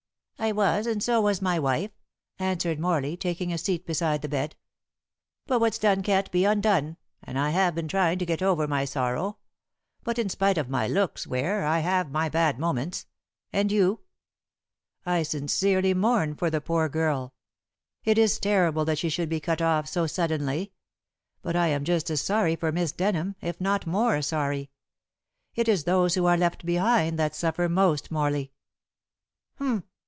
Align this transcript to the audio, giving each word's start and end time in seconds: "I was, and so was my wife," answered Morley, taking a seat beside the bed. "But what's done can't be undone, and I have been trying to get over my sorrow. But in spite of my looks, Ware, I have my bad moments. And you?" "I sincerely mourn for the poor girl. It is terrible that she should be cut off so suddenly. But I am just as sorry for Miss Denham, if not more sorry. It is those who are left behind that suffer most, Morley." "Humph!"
"I 0.43 0.53
was, 0.53 0.87
and 0.87 1.03
so 1.03 1.21
was 1.21 1.39
my 1.39 1.59
wife," 1.59 1.91
answered 2.39 2.79
Morley, 2.79 3.15
taking 3.15 3.53
a 3.53 3.59
seat 3.59 3.85
beside 3.85 4.23
the 4.23 4.27
bed. 4.27 4.55
"But 5.45 5.59
what's 5.59 5.77
done 5.77 6.01
can't 6.01 6.31
be 6.31 6.45
undone, 6.45 6.97
and 7.23 7.37
I 7.37 7.51
have 7.51 7.75
been 7.75 7.87
trying 7.87 8.17
to 8.17 8.25
get 8.25 8.41
over 8.41 8.67
my 8.67 8.83
sorrow. 8.85 9.37
But 10.03 10.17
in 10.17 10.29
spite 10.29 10.57
of 10.57 10.67
my 10.67 10.87
looks, 10.87 11.27
Ware, 11.27 11.63
I 11.65 11.81
have 11.81 12.09
my 12.09 12.27
bad 12.27 12.57
moments. 12.57 13.05
And 13.53 13.71
you?" 13.71 13.99
"I 15.05 15.21
sincerely 15.21 15.93
mourn 15.93 16.33
for 16.33 16.49
the 16.49 16.59
poor 16.59 16.89
girl. 16.89 17.35
It 18.03 18.17
is 18.17 18.39
terrible 18.39 18.83
that 18.85 18.97
she 18.97 19.09
should 19.09 19.29
be 19.29 19.39
cut 19.39 19.61
off 19.61 19.87
so 19.87 20.07
suddenly. 20.07 20.73
But 21.43 21.55
I 21.55 21.67
am 21.67 21.83
just 21.85 22.09
as 22.09 22.19
sorry 22.19 22.55
for 22.55 22.71
Miss 22.71 22.91
Denham, 22.91 23.35
if 23.41 23.61
not 23.61 23.85
more 23.85 24.23
sorry. 24.23 24.71
It 25.53 25.67
is 25.67 25.83
those 25.83 26.15
who 26.15 26.25
are 26.25 26.35
left 26.35 26.65
behind 26.65 27.19
that 27.19 27.35
suffer 27.35 27.69
most, 27.69 28.09
Morley." 28.09 28.51
"Humph!" 29.59 29.83